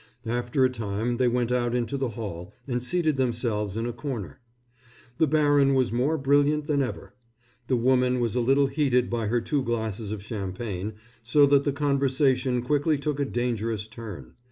After 0.25 0.65
a 0.65 0.69
time 0.71 1.17
they 1.17 1.27
went 1.27 1.51
out 1.51 1.75
into 1.75 1.95
the 1.95 2.09
hall 2.09 2.55
and 2.67 2.81
seated 2.83 3.17
themselves 3.17 3.77
in 3.77 3.85
a 3.85 3.93
corner. 3.93 4.39
The 5.19 5.27
baron 5.27 5.75
was 5.75 5.93
more 5.93 6.17
brilliant 6.17 6.65
than 6.65 6.81
ever. 6.81 7.13
The 7.67 7.75
woman 7.75 8.19
was 8.19 8.33
a 8.33 8.41
little 8.41 8.65
heated 8.65 9.11
by 9.11 9.27
her 9.27 9.41
two 9.41 9.61
glasses 9.63 10.11
of 10.11 10.23
champagne, 10.23 10.93
so 11.21 11.45
that 11.45 11.65
the 11.65 11.71
conversation 11.71 12.63
quickly 12.63 12.97
took 12.97 13.19
a 13.19 13.25
dangerous 13.25 13.87
turn. 13.87 14.33